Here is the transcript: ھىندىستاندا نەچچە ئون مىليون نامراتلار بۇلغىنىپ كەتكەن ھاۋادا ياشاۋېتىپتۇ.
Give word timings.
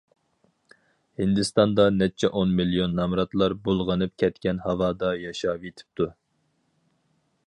ھىندىستاندا 1.19 1.85
نەچچە 1.97 2.29
ئون 2.39 2.55
مىليون 2.61 2.97
نامراتلار 3.01 3.55
بۇلغىنىپ 3.69 4.15
كەتكەن 4.23 4.63
ھاۋادا 4.67 5.13
ياشاۋېتىپتۇ. 5.25 6.09